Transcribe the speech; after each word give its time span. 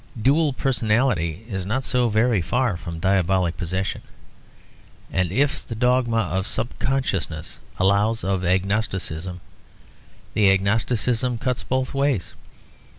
Dual 0.19 0.51
personality 0.53 1.45
is 1.47 1.63
not 1.63 1.83
so 1.83 2.09
very 2.09 2.41
far 2.41 2.75
from 2.75 2.97
diabolic 2.99 3.55
possession. 3.55 4.01
And 5.13 5.31
if 5.31 5.63
the 5.63 5.75
dogma 5.75 6.17
of 6.21 6.47
subconsciousness 6.47 7.59
allows 7.77 8.23
of 8.23 8.43
agnosticism, 8.43 9.41
the 10.33 10.49
agnosticism 10.51 11.37
cuts 11.37 11.61
both 11.61 11.93
ways. 11.93 12.33